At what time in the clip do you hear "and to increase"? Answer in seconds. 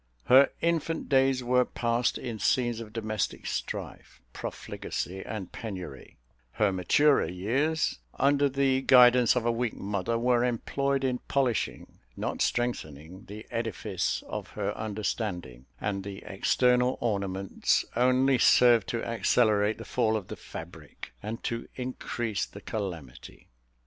21.21-22.47